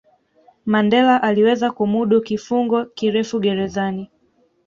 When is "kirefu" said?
2.85-3.39